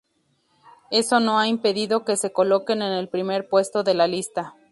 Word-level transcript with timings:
eso 0.89 1.19
no 1.19 1.37
ha 1.37 1.47
impedido 1.47 2.05
que 2.05 2.17
se 2.17 2.33
coloquen 2.33 2.81
en 2.81 2.91
el 2.91 3.07
primer 3.07 3.47
puesto 3.47 3.83
de 3.83 3.93
la 3.93 4.07
lista 4.07 4.55